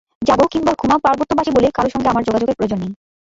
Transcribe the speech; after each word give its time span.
জাগো 0.21 0.45
কিংবা 0.51 0.71
ঘুমাও 0.81 1.03
পার্বত্যবাসী 1.05 1.51
বলে 1.53 1.67
কারও 1.73 1.89
সঙ্গে 1.93 2.09
আমার 2.09 2.23
যোগাযোগের 2.23 2.57
প্রয়োজন 2.57 2.79
নেই। 2.79 2.91